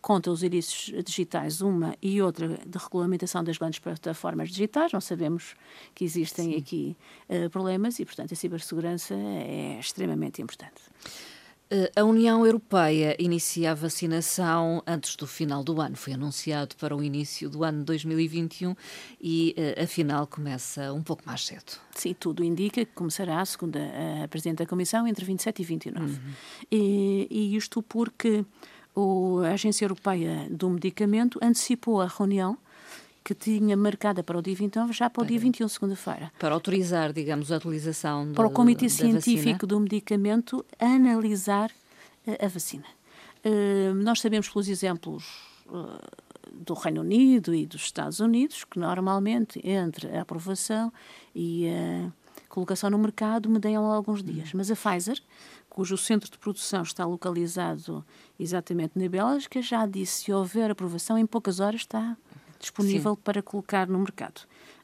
contra 0.00 0.32
os 0.32 0.42
ilícitos 0.42 1.04
digitais, 1.04 1.60
uma 1.60 1.94
e 2.00 2.22
outra 2.22 2.48
de 2.48 2.78
regulamentação 2.78 3.44
das 3.44 3.58
grandes 3.58 3.78
plataformas 3.78 4.48
digitais. 4.48 4.90
Não 4.90 5.02
sabemos 5.02 5.54
que 5.94 6.02
existem 6.02 6.52
Sim. 6.52 6.56
aqui 6.56 6.96
uh, 7.28 7.50
problemas 7.50 7.98
e, 7.98 8.06
portanto, 8.06 8.32
a 8.32 8.36
cibersegurança 8.36 9.12
é 9.14 9.76
extremamente 9.78 10.40
importante. 10.40 10.80
Eh, 11.74 11.90
a 11.96 12.04
União 12.04 12.46
Europeia 12.46 13.16
inicia 13.18 13.72
a 13.72 13.74
vacinação 13.74 14.80
antes 14.86 15.16
do 15.16 15.26
final 15.26 15.64
do 15.64 15.80
ano. 15.80 15.96
Foi 15.96 16.12
anunciado 16.12 16.76
para 16.76 16.94
o 16.94 17.02
início 17.02 17.50
do 17.50 17.64
ano 17.64 17.82
2021 17.82 18.76
e, 19.20 19.52
eh, 19.56 19.82
afinal, 19.82 20.24
começa 20.24 20.92
um 20.92 21.02
pouco 21.02 21.24
mais 21.26 21.44
cedo. 21.44 21.72
Sim, 21.90 22.14
tudo 22.14 22.44
indica 22.44 22.84
que 22.84 22.92
começará, 22.92 23.44
segundo 23.44 23.76
a 23.76 24.28
Presidente 24.28 24.58
da 24.58 24.66
Comissão, 24.66 25.04
entre 25.08 25.24
27 25.24 25.62
e 25.62 25.64
29. 25.64 26.04
Uhum. 26.04 26.18
E, 26.70 27.26
e 27.28 27.56
isto 27.56 27.82
porque 27.82 28.44
o, 28.94 29.40
a 29.40 29.50
Agência 29.50 29.84
Europeia 29.84 30.46
do 30.48 30.70
Medicamento 30.70 31.40
antecipou 31.42 32.00
a 32.00 32.06
reunião 32.06 32.56
que 33.24 33.34
tinha 33.34 33.74
marcada 33.74 34.22
para 34.22 34.38
o 34.38 34.42
dia 34.42 34.54
29 34.54 34.92
já 34.92 35.08
para 35.08 35.22
o 35.22 35.26
dia 35.26 35.38
21, 35.38 35.66
segunda-feira. 35.66 36.30
Para 36.38 36.54
autorizar, 36.54 37.10
digamos, 37.10 37.50
a 37.50 37.56
utilização 37.56 38.32
Para 38.34 38.46
o 38.46 38.50
Comitê 38.50 38.90
Científico 38.90 39.66
vacina. 39.66 39.66
do 39.66 39.80
Medicamento 39.80 40.66
analisar 40.78 41.70
a, 42.26 42.44
a 42.44 42.48
vacina. 42.48 42.84
Uh, 43.44 43.94
nós 43.94 44.20
sabemos 44.20 44.48
pelos 44.50 44.68
exemplos 44.68 45.24
uh, 45.66 45.98
do 46.52 46.74
Reino 46.74 47.00
Unido 47.00 47.54
e 47.54 47.66
dos 47.66 47.82
Estados 47.82 48.20
Unidos 48.20 48.64
que 48.64 48.78
normalmente 48.78 49.58
entre 49.66 50.14
a 50.14 50.20
aprovação 50.20 50.92
e 51.34 51.66
a 51.68 52.12
colocação 52.48 52.90
no 52.90 52.98
mercado 52.98 53.48
medeiam 53.48 53.90
alguns 53.90 54.22
dias. 54.22 54.52
Mas 54.52 54.70
a 54.70 54.76
Pfizer, 54.76 55.18
cujo 55.68 55.96
centro 55.96 56.30
de 56.30 56.38
produção 56.38 56.82
está 56.82 57.04
localizado 57.04 58.04
exatamente 58.38 58.98
na 58.98 59.08
Bélgica, 59.08 59.60
já 59.62 59.86
disse 59.86 60.24
se 60.24 60.32
houver 60.32 60.70
aprovação 60.70 61.18
em 61.18 61.26
poucas 61.26 61.58
horas 61.58 61.80
está 61.80 62.16
disponível 62.64 63.14
Sim. 63.14 63.20
para 63.22 63.42
colocar 63.42 63.86
no 63.86 63.98
mercado. 63.98 64.42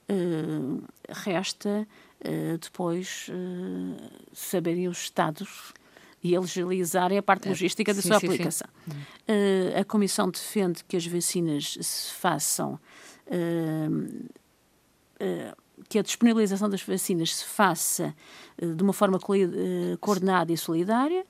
Uh, 0.09 0.83
resta 1.09 1.87
uh, 2.21 2.59
depois 2.59 3.29
uh, 3.29 4.11
saberem 4.33 4.89
os 4.89 4.99
Estados 4.99 5.73
e 6.23 6.35
eles 6.35 6.51
agilizarem 6.51 7.17
a 7.17 7.23
parte 7.23 7.49
logística 7.49 7.95
da 7.95 8.03
sim, 8.03 8.09
sua 8.09 8.21
sim, 8.21 8.27
aplicação. 8.27 8.69
Sim. 8.87 9.81
a 9.81 9.85
Comissão 9.85 10.29
defende 10.29 10.85
que 10.85 10.95
as 10.95 11.07
vacinas 11.07 11.79
se 11.81 12.13
façam 12.13 12.79
que 15.89 15.99
a 15.99 16.03
disponibilização 16.03 16.69
das 16.69 16.83
vacinas 16.83 17.37
se 17.37 17.45
faça 17.47 18.15
de 18.59 18.83
uma 18.83 18.93
forma 18.93 19.19
coordenada 19.99 20.53
e 20.53 20.59
solidária 20.59 21.25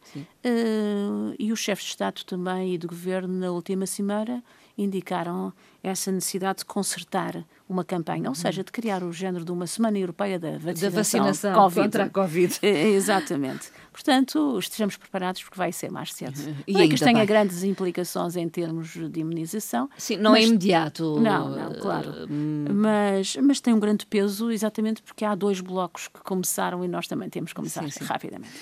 e 1.38 1.52
os 1.52 1.61
chefes 1.61 1.85
de 1.85 1.90
Estado 1.90 2.25
também 2.25 2.75
e 2.75 2.78
de 2.78 2.88
Governo 2.88 3.33
na 3.33 3.52
última 3.52 3.87
cimeira 3.87 4.42
indicaram 4.82 5.52
essa 5.82 6.12
necessidade 6.12 6.60
de 6.60 6.64
consertar 6.66 7.44
uma 7.68 7.84
campanha, 7.84 8.28
ou 8.28 8.34
seja, 8.34 8.64
de 8.64 8.70
criar 8.70 9.02
o 9.02 9.12
género 9.12 9.44
de 9.44 9.52
uma 9.52 9.66
semana 9.66 9.99
europeia 9.99 10.38
da 10.38 10.58
vacinação, 10.58 10.90
da 10.90 10.96
vacinação 10.96 11.54
COVID. 11.54 11.80
contra 11.82 12.04
a 12.04 12.10
Covid. 12.10 12.58
É, 12.70 12.88
exatamente. 12.88 13.70
Portanto, 13.92 14.58
estejamos 14.58 14.96
preparados 14.96 15.42
porque 15.42 15.56
vai 15.56 15.72
ser 15.72 15.90
mais 15.90 16.12
cedo. 16.12 16.38
E 16.66 16.72
não 16.72 16.80
é 16.80 16.88
que 16.88 16.94
isto 16.94 17.04
tenha 17.04 17.25
grandes 17.25 17.62
implicações 17.62 18.37
em 18.37 18.49
termos 18.49 18.92
de 18.94 19.20
imunização. 19.20 19.88
Sim, 19.96 20.18
não 20.18 20.34
é 20.34 20.40
mas, 20.40 20.44
é 20.44 20.49
imediato. 20.49 21.20
Não, 21.20 21.49
não, 21.50 21.75
claro. 21.75 22.26
Hum. 22.30 22.66
Mas, 22.70 23.37
mas 23.37 23.60
tem 23.60 23.72
um 23.72 23.80
grande 23.80 24.06
peso 24.06 24.50
exatamente 24.50 25.02
porque 25.02 25.25
há 25.25 25.34
dois 25.34 25.60
blocos 25.60 26.08
que 26.08 26.20
começaram 26.20 26.84
e 26.84 26.88
nós 26.88 27.06
também 27.06 27.28
temos 27.28 27.52
que 27.52 27.56
começar 27.56 27.82
sim, 27.84 27.90
sim. 27.90 28.04
rapidamente. 28.04 28.52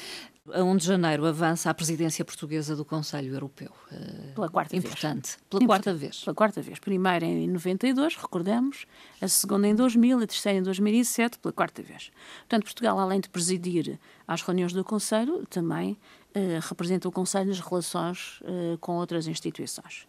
A 0.52 0.62
1 0.62 0.76
de 0.76 0.86
janeiro 0.86 1.26
avança 1.26 1.70
a 1.70 1.74
presidência 1.74 2.24
portuguesa 2.24 2.74
do 2.74 2.84
Conselho 2.84 3.34
Europeu. 3.34 3.70
Eh, 3.92 4.32
pela 4.34 4.48
quarta 4.48 4.76
Importante. 4.76 5.30
vez. 5.30 5.38
Pela 5.48 5.66
quarta 5.66 5.94
vez. 5.94 6.24
Pela 6.24 6.34
quarta 6.34 6.62
vez. 6.62 6.78
Primeira 6.78 7.24
em 7.24 7.48
92, 7.48 8.16
recordamos, 8.16 8.86
a 9.20 9.28
segunda 9.28 9.66
em 9.68 9.74
2000, 9.74 10.18
a 10.18 10.26
terceira 10.26 10.58
em 10.58 10.62
2007, 10.62 11.38
pela 11.38 11.52
quarta 11.52 11.82
vez. 11.82 12.10
Portanto, 12.40 12.64
Portugal, 12.64 12.98
além 12.98 13.20
de 13.20 13.28
presidir 13.28 13.98
às 14.26 14.42
reuniões 14.42 14.72
do 14.72 14.84
Conselho, 14.84 15.46
também 15.50 15.96
eh, 16.34 16.60
representa 16.62 17.08
o 17.08 17.12
Conselho 17.12 17.48
nas 17.48 17.60
relações 17.60 18.40
eh, 18.44 18.76
com 18.80 18.96
outras 18.96 19.26
instituições. 19.26 20.06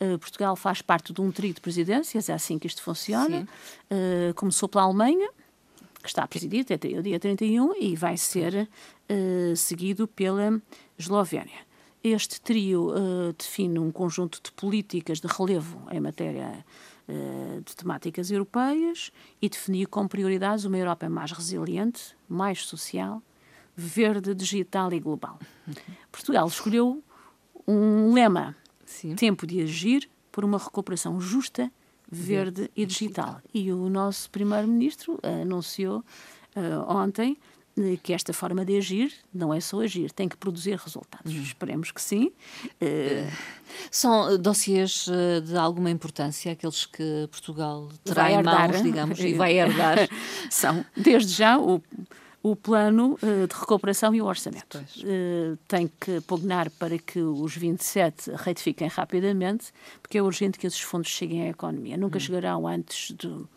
Uh, 0.00 0.18
Portugal 0.18 0.56
faz 0.56 0.82
parte 0.82 1.12
de 1.12 1.20
um 1.20 1.30
trio 1.30 1.54
de 1.54 1.60
presidências, 1.60 2.28
é 2.28 2.32
assim 2.32 2.58
que 2.58 2.66
isto 2.66 2.82
funciona. 2.82 3.46
Uh, 3.90 4.34
começou 4.34 4.68
pela 4.68 4.82
Alemanha, 4.82 5.28
que 6.02 6.08
está 6.08 6.24
a 6.24 6.28
presidir 6.28 6.66
até 6.70 6.88
o 6.88 7.02
dia 7.02 7.18
31 7.18 7.74
e 7.80 7.94
vai 7.94 8.16
ser 8.16 8.68
uh, 9.08 9.56
seguido 9.56 10.08
pela 10.08 10.60
Eslovénia. 10.98 11.60
Este 12.02 12.40
trio 12.40 12.90
uh, 12.90 13.32
define 13.38 13.78
um 13.78 13.92
conjunto 13.92 14.40
de 14.42 14.50
políticas 14.52 15.20
de 15.20 15.28
relevo 15.28 15.80
em 15.90 16.00
matéria 16.00 16.64
uh, 17.08 17.60
de 17.60 17.76
temáticas 17.76 18.30
europeias 18.30 19.12
e 19.40 19.48
definiu 19.48 19.88
como 19.88 20.08
prioridades 20.08 20.64
uma 20.64 20.76
Europa 20.76 21.08
mais 21.08 21.30
resiliente, 21.30 22.16
mais 22.28 22.66
social, 22.66 23.22
verde, 23.76 24.34
digital 24.34 24.92
e 24.92 24.98
global. 24.98 25.38
Portugal 26.10 26.48
escolheu 26.48 27.02
um 27.66 28.12
lema: 28.12 28.56
Sim. 28.84 29.14
tempo 29.14 29.46
de 29.46 29.62
agir 29.62 30.08
por 30.32 30.44
uma 30.44 30.58
recuperação 30.58 31.20
justa 31.20 31.70
verde 32.12 32.70
e 32.76 32.84
digital. 32.84 33.40
E 33.54 33.72
o 33.72 33.88
nosso 33.88 34.30
primeiro-ministro 34.30 35.18
anunciou 35.22 36.04
uh, 36.54 36.92
ontem 36.92 37.38
eh, 37.78 37.96
que 38.02 38.12
esta 38.12 38.34
forma 38.34 38.66
de 38.66 38.76
agir 38.76 39.14
não 39.32 39.54
é 39.54 39.58
só 39.58 39.80
agir, 39.80 40.12
tem 40.12 40.28
que 40.28 40.36
produzir 40.36 40.76
resultados. 40.76 41.32
Uhum. 41.32 41.42
Esperemos 41.42 41.90
que 41.90 42.02
sim. 42.02 42.30
Uh, 42.82 43.32
São 43.90 44.36
dossiês 44.36 45.06
de 45.42 45.56
alguma 45.56 45.90
importância, 45.90 46.52
aqueles 46.52 46.84
que 46.84 47.26
Portugal 47.30 47.88
terá 48.04 48.30
em 48.30 48.42
mãos, 48.42 48.82
digamos, 48.82 49.18
e 49.18 49.32
vai 49.32 49.54
herdar? 49.58 50.06
São, 50.50 50.84
desde 50.94 51.32
já, 51.32 51.58
o 51.58 51.82
o 52.42 52.56
plano 52.56 53.16
uh, 53.22 53.46
de 53.46 53.54
recuperação 53.54 54.14
e 54.14 54.20
o 54.20 54.26
orçamento. 54.26 54.78
Uh, 54.98 55.56
tem 55.68 55.90
que 56.00 56.20
pugnar 56.22 56.68
para 56.70 56.98
que 56.98 57.20
os 57.20 57.56
27 57.56 58.32
retifiquem 58.32 58.88
rapidamente, 58.88 59.72
porque 60.02 60.18
é 60.18 60.22
urgente 60.22 60.58
que 60.58 60.66
esses 60.66 60.80
fundos 60.80 61.10
cheguem 61.10 61.42
à 61.46 61.50
economia. 61.50 61.96
Nunca 61.96 62.16
hum. 62.16 62.20
chegarão 62.20 62.66
antes 62.66 63.12
do 63.12 63.48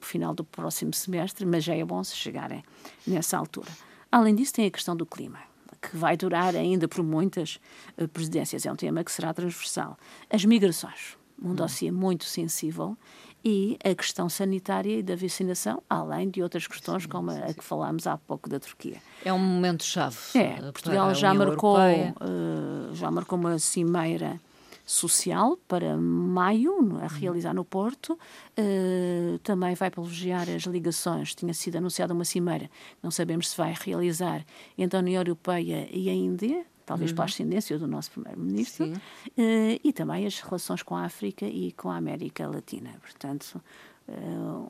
final 0.00 0.34
do 0.34 0.44
próximo 0.44 0.94
semestre, 0.94 1.44
mas 1.44 1.64
já 1.64 1.74
é 1.74 1.84
bom 1.84 2.02
se 2.04 2.14
chegarem 2.14 2.62
nessa 3.06 3.36
altura. 3.36 3.70
Além 4.12 4.34
disso, 4.34 4.52
tem 4.52 4.66
a 4.66 4.70
questão 4.70 4.96
do 4.96 5.04
clima 5.04 5.40
que 5.80 5.96
vai 5.96 6.16
durar 6.16 6.56
ainda 6.56 6.88
por 6.88 7.02
muitas 7.02 7.58
uh, 7.96 8.06
presidências. 8.08 8.64
É 8.64 8.72
um 8.72 8.76
tema 8.76 9.02
que 9.02 9.10
será 9.10 9.34
transversal. 9.34 9.98
As 10.30 10.44
migrações, 10.44 11.16
um 11.42 11.50
hum. 11.50 11.54
dossiê 11.54 11.90
muito 11.90 12.24
sensível 12.24 12.96
e 13.44 13.78
a 13.84 13.94
questão 13.94 14.28
sanitária 14.28 14.98
e 14.98 15.02
da 15.02 15.14
vacinação, 15.14 15.82
além 15.88 16.28
de 16.28 16.42
outras 16.42 16.66
questões 16.66 17.06
como 17.06 17.30
a, 17.30 17.54
que 17.54 17.62
falámos 17.62 18.06
há 18.06 18.16
pouco 18.16 18.48
da 18.48 18.58
Turquia. 18.58 19.00
É 19.24 19.32
um 19.32 19.38
momento-chave. 19.38 20.16
É, 20.34 20.60
Portugal 20.72 21.14
já 21.14 21.32
marcou, 21.32 21.76
uh, 21.78 22.94
já 22.94 23.10
marcou 23.10 23.38
uma 23.38 23.58
cimeira 23.58 24.40
social 24.84 25.58
para 25.68 25.96
maio, 25.96 26.98
a 27.02 27.06
realizar 27.06 27.54
no 27.54 27.64
Porto. 27.64 28.18
Uh, 28.58 29.38
também 29.40 29.74
vai 29.74 29.90
privilegiar 29.90 30.48
as 30.48 30.62
ligações. 30.62 31.34
Tinha 31.34 31.52
sido 31.52 31.76
anunciada 31.76 32.14
uma 32.14 32.24
cimeira, 32.24 32.70
não 33.02 33.10
sabemos 33.10 33.50
se 33.50 33.56
vai 33.56 33.74
realizar 33.78 34.44
entre 34.76 34.96
a 34.96 35.00
União 35.00 35.20
Europeia 35.20 35.88
e 35.92 36.08
a 36.08 36.12
Índia, 36.12 36.64
talvez 36.88 37.10
uhum. 37.10 37.16
pela 37.16 37.26
ascendência 37.26 37.78
do 37.78 37.86
nosso 37.86 38.10
primeiro-ministro, 38.12 38.86
uh, 38.86 39.80
e 39.84 39.92
também 39.92 40.26
as 40.26 40.40
relações 40.40 40.82
com 40.82 40.96
a 40.96 41.04
África 41.04 41.44
e 41.44 41.72
com 41.72 41.90
a 41.90 41.96
América 41.96 42.48
Latina. 42.48 42.94
Portanto, 43.02 43.60
uh, 44.08 44.12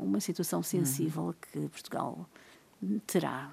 uma 0.02 0.18
situação 0.18 0.60
sensível 0.60 1.26
uhum. 1.26 1.34
que 1.40 1.68
Portugal 1.68 2.28
terá. 3.06 3.50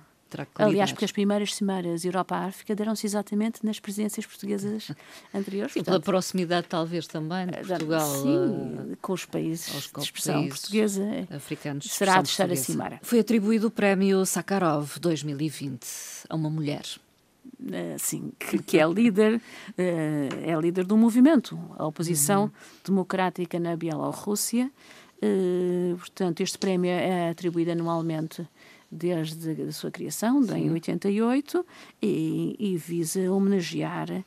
Aliás, 0.56 0.92
porque 0.92 1.06
as 1.06 1.14
primeiras 1.14 1.56
semanas 1.56 2.04
Europa-África 2.04 2.76
deram-se 2.76 3.06
exatamente 3.06 3.64
nas 3.66 3.80
presidências 3.80 4.26
portuguesas 4.26 4.92
anteriores. 5.34 5.72
Sim, 5.72 5.80
portanto, 5.80 6.04
pela 6.04 6.18
proximidade, 6.18 6.68
talvez 6.68 7.08
também, 7.08 7.46
de 7.48 7.56
eh, 7.56 7.64
Portugal. 7.64 8.22
Sim, 8.22 8.98
com 9.02 9.14
os 9.14 9.24
países 9.24 9.90
de 9.94 10.02
expressão 10.02 10.46
portuguesa. 10.50 11.06
Africanos. 11.30 11.86
Será 11.86 12.16
a 12.16 12.24
terceira 12.24 12.56
cimeira. 12.56 13.00
Foi 13.02 13.20
atribuído 13.20 13.68
o 13.68 13.72
prémio 13.72 14.26
Sakharov 14.26 14.98
2020 15.00 15.88
a 16.28 16.36
uma 16.36 16.50
mulher 16.50 16.84
assim, 17.96 18.32
que, 18.40 18.58
que, 18.60 18.80
é 18.80 18.88
líder, 18.88 19.42
eh, 19.78 20.30
é 20.44 20.60
líder 20.60 20.86
do 20.86 20.98
movimento, 20.98 21.60
a 21.78 21.86
oposição 21.86 22.44
uhum. 22.44 22.52
democrática 22.86 23.60
na 23.60 23.76
Bielorrússia. 23.76 24.72
Eh, 25.22 25.96
portanto, 25.98 26.42
este 26.42 26.58
prémio 26.58 26.92
é 26.92 27.30
atribuído 27.30 27.72
anualmente 27.72 28.48
desde 28.92 29.62
a 29.64 29.72
sua 29.72 29.92
criação, 29.92 30.44
em 30.56 30.72
88, 30.72 31.66
e, 32.02 32.56
e 32.60 32.78
visa 32.78 33.32
homenagear 33.32 34.24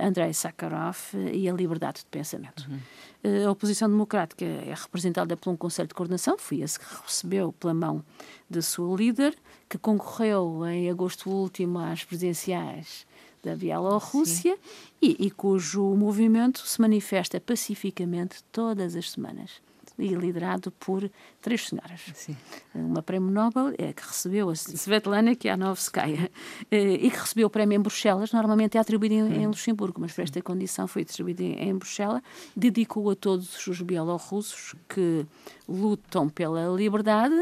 Andrei 0.00 0.32
Sakharov 0.34 0.96
e 1.32 1.48
a 1.48 1.52
liberdade 1.52 2.00
de 2.00 2.06
pensamento. 2.06 2.68
Uhum. 2.68 2.78
Uh, 3.24 3.48
a 3.48 3.50
oposição 3.50 3.88
democrática 3.88 4.44
é 4.44 4.74
representada 4.74 5.36
por 5.36 5.50
um 5.50 5.56
Conselho 5.56 5.88
de 5.88 5.94
Coordenação, 5.94 6.36
foi 6.36 6.60
esse 6.60 6.78
que 6.78 6.84
recebeu 7.04 7.52
pela 7.52 7.72
mão 7.72 8.04
da 8.50 8.60
sua 8.60 8.94
líder, 8.96 9.34
que 9.68 9.78
concorreu 9.78 10.66
em 10.66 10.90
agosto 10.90 11.30
último 11.30 11.78
às 11.78 12.04
presidenciais 12.04 13.06
da 13.42 13.56
Bielorrússia 13.56 14.56
e, 15.00 15.16
e 15.18 15.30
cujo 15.30 15.82
movimento 15.96 16.66
se 16.66 16.80
manifesta 16.80 17.40
pacificamente 17.40 18.44
todas 18.52 18.94
as 18.94 19.10
semanas 19.10 19.62
e 19.98 20.08
liderado 20.14 20.70
por 20.72 21.10
três 21.40 21.68
senhoras. 21.68 22.00
Sim. 22.14 22.36
Uma 22.74 23.02
prémio 23.02 23.30
Nobel 23.30 23.74
é, 23.78 23.92
que 23.92 24.02
recebeu 24.06 24.50
a 24.50 24.54
Svetlana 24.54 25.34
Kianovskaya 25.34 26.30
eh, 26.70 26.94
e 26.94 27.10
que 27.10 27.18
recebeu 27.18 27.46
o 27.46 27.50
prémio 27.50 27.76
em 27.76 27.80
Bruxelas, 27.80 28.32
normalmente 28.32 28.76
é 28.76 28.80
atribuído 28.80 29.14
em, 29.14 29.42
em 29.42 29.46
Luxemburgo, 29.46 30.00
mas 30.00 30.12
por 30.12 30.22
esta 30.22 30.40
condição 30.40 30.86
foi 30.86 31.04
distribuído 31.04 31.42
em, 31.42 31.68
em 31.68 31.74
Bruxelas, 31.74 32.22
dedicou 32.56 33.10
a 33.10 33.14
todos 33.14 33.66
os 33.66 33.80
bielorrussos 33.80 34.74
que 34.88 35.26
lutam 35.68 36.28
pela 36.28 36.68
liberdade 36.68 37.34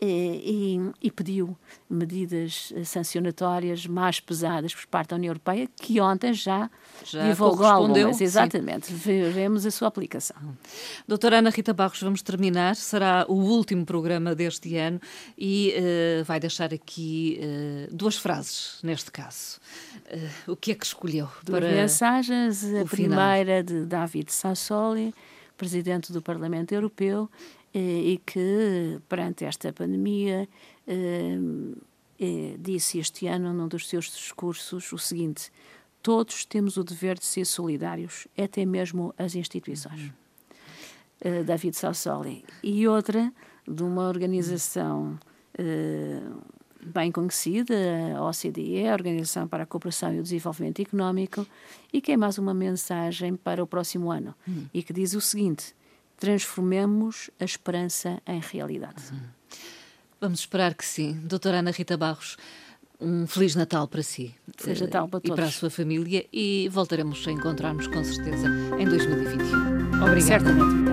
eh, 0.00 0.40
e, 0.42 0.80
e, 1.02 1.10
pediu 1.10 1.56
medidas 1.88 2.72
sancionatórias 2.84 3.86
mais 3.86 4.18
pesadas 4.18 4.74
por 4.74 4.86
parte 4.86 5.10
da 5.10 5.16
União 5.16 5.30
Europeia, 5.30 5.68
que 5.76 6.00
ontem 6.00 6.34
já, 6.34 6.68
já 7.04 7.28
divulgou 7.28 7.66
algumas. 7.66 8.20
Exatamente, 8.20 8.86
sim. 8.86 8.94
veremos 8.94 9.64
a 9.64 9.70
sua 9.70 9.88
aplicação. 9.88 10.36
Doutora 11.06 11.38
Ana 11.38 11.50
Rita 11.50 11.72
Barros, 11.72 11.93
vamos 12.00 12.22
terminar. 12.22 12.76
Será 12.76 13.24
o 13.28 13.34
último 13.34 13.84
programa 13.84 14.34
deste 14.34 14.76
ano 14.76 15.00
e 15.36 15.74
uh, 15.76 16.24
vai 16.24 16.40
deixar 16.40 16.72
aqui 16.72 17.38
uh, 17.40 17.94
duas 17.94 18.16
frases, 18.16 18.78
neste 18.82 19.10
caso. 19.10 19.58
Uh, 20.46 20.52
o 20.52 20.56
que 20.56 20.72
é 20.72 20.74
que 20.74 20.84
escolheu? 20.84 21.28
Duas 21.44 21.60
para 21.60 21.72
mensagens. 21.72 22.64
A 22.64 22.84
primeira 22.84 23.62
de 23.62 23.84
David 23.84 24.32
Sassoli, 24.32 25.14
presidente 25.56 26.12
do 26.12 26.22
Parlamento 26.22 26.72
Europeu, 26.72 27.30
e 27.76 28.20
que, 28.24 29.00
perante 29.08 29.44
esta 29.44 29.72
pandemia, 29.72 30.48
disse 32.56 33.00
este 33.00 33.26
ano, 33.26 33.52
num 33.52 33.66
dos 33.66 33.88
seus 33.88 34.04
discursos, 34.04 34.92
o 34.92 34.98
seguinte: 34.98 35.50
Todos 36.00 36.44
temos 36.44 36.76
o 36.76 36.84
dever 36.84 37.18
de 37.18 37.24
ser 37.24 37.44
solidários, 37.44 38.28
até 38.38 38.64
mesmo 38.64 39.12
as 39.18 39.34
instituições. 39.34 40.02
Uhum. 40.02 40.23
Uh, 41.24 41.42
David 41.44 41.76
Sassoli. 41.76 42.44
E 42.62 42.86
outra, 42.86 43.32
de 43.66 43.82
uma 43.82 44.06
organização 44.08 45.18
uh, 45.58 46.42
bem 46.84 47.10
conhecida, 47.10 47.74
a 48.16 48.28
OCDE, 48.28 48.86
a 48.86 48.92
Organização 48.92 49.48
para 49.48 49.62
a 49.62 49.66
Cooperação 49.66 50.14
e 50.14 50.20
o 50.20 50.22
Desenvolvimento 50.22 50.82
Económico, 50.82 51.46
e 51.92 52.00
que 52.00 52.12
é 52.12 52.16
mais 52.16 52.36
uma 52.38 52.52
mensagem 52.52 53.36
para 53.36 53.62
o 53.62 53.66
próximo 53.66 54.10
ano, 54.10 54.34
uhum. 54.46 54.66
e 54.72 54.82
que 54.82 54.92
diz 54.92 55.14
o 55.14 55.20
seguinte: 55.20 55.74
transformemos 56.18 57.30
a 57.40 57.44
esperança 57.44 58.20
em 58.26 58.40
realidade. 58.40 59.02
Uhum. 59.10 59.20
Vamos 60.20 60.40
esperar 60.40 60.74
que 60.74 60.84
sim. 60.84 61.20
Doutora 61.24 61.58
Ana 61.58 61.70
Rita 61.70 61.96
Barros, 61.96 62.36
um 63.00 63.26
Feliz 63.26 63.54
Natal 63.54 63.86
para 63.88 64.02
si. 64.02 64.34
Feliz 64.56 64.80
Natal 64.80 65.08
para 65.08 65.20
todos. 65.20 65.34
E 65.34 65.36
para 65.36 65.46
a 65.46 65.50
sua 65.50 65.70
família 65.70 66.26
e 66.32 66.68
voltaremos 66.70 67.26
a 67.26 67.32
encontrar-nos 67.32 67.86
com 67.88 68.02
certeza 68.04 68.48
em 68.78 68.86
2021. 68.86 70.02
Obrigada. 70.02 70.20
Certamente. 70.20 70.83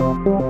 Thank 0.00 0.24
you. 0.24 0.49